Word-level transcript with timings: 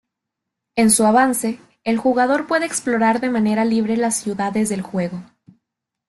En 0.75 0.89
su 0.89 1.05
avance, 1.05 1.59
el 1.83 1.99
jugador 1.99 2.47
puede 2.47 2.65
explorar 2.65 3.21
de 3.21 3.29
manera 3.29 3.65
libre 3.65 3.97
las 3.97 4.15
ciudades 4.19 4.67
del 4.69 4.81
juego. 4.81 5.21